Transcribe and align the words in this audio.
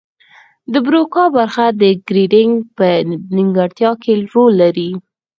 د 0.73 0.73
بروکا 0.85 1.23
برخه 1.37 1.65
د 1.81 1.83
ګړیدنګ 2.07 2.53
په 2.77 2.87
نیمګړتیا 3.35 3.91
کې 4.03 4.13
رول 4.31 4.53
لري 4.63 4.89